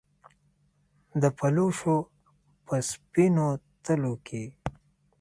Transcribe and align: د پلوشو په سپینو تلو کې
د 1.21 1.23
پلوشو 1.37 1.97
په 2.65 2.75
سپینو 2.89 3.47
تلو 3.83 4.13
کې 4.27 4.43